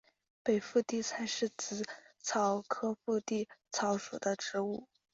[0.41, 1.85] 北附地菜是紫
[2.17, 4.87] 草科附地菜属的植物。